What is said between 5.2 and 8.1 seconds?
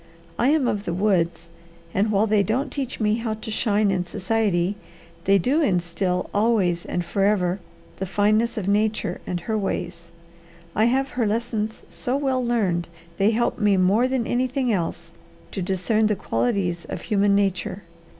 they do instil always and forever the